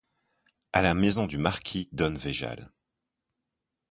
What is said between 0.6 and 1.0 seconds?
À la